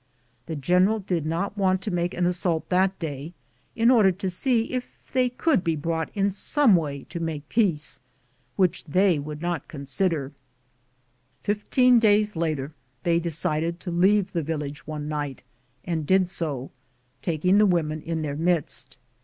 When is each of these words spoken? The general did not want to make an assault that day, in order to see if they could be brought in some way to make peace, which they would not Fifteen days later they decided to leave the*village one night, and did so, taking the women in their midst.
The 0.47 0.55
general 0.55 0.97
did 0.97 1.27
not 1.27 1.55
want 1.55 1.79
to 1.83 1.91
make 1.91 2.15
an 2.15 2.25
assault 2.25 2.69
that 2.69 2.97
day, 2.97 3.33
in 3.75 3.91
order 3.91 4.11
to 4.11 4.31
see 4.31 4.73
if 4.73 4.97
they 5.13 5.29
could 5.29 5.63
be 5.63 5.75
brought 5.75 6.09
in 6.15 6.31
some 6.31 6.75
way 6.75 7.03
to 7.03 7.19
make 7.19 7.47
peace, 7.49 7.99
which 8.55 8.83
they 8.85 9.19
would 9.19 9.43
not 9.43 9.71
Fifteen 11.43 11.99
days 11.99 12.35
later 12.35 12.73
they 13.03 13.19
decided 13.19 13.79
to 13.81 13.91
leave 13.91 14.33
the*village 14.33 14.87
one 14.87 15.07
night, 15.07 15.43
and 15.85 16.07
did 16.07 16.27
so, 16.27 16.71
taking 17.21 17.59
the 17.59 17.67
women 17.67 18.01
in 18.01 18.23
their 18.23 18.35
midst. 18.35 18.97